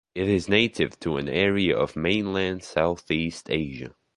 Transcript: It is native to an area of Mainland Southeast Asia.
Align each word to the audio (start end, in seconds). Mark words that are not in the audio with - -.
It 0.15 0.27
is 0.27 0.49
native 0.49 0.99
to 1.01 1.17
an 1.17 1.29
area 1.29 1.77
of 1.77 1.95
Mainland 1.95 2.63
Southeast 2.63 3.51
Asia. 3.51 3.93